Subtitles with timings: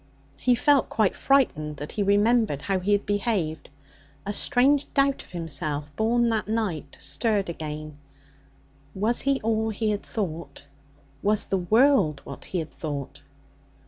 [0.39, 3.69] He felt quite frightened when he remembered how he had behaved.
[4.25, 7.99] A strange doubt of himself, born that night, stirred again.
[8.95, 10.65] Was he all he had thought?
[11.21, 13.21] Was the world what he had thought?